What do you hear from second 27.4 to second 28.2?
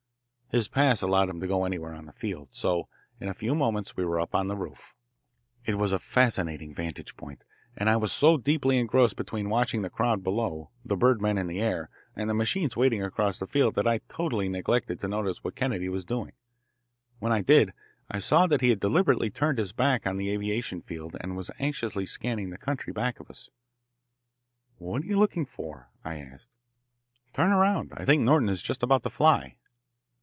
around. I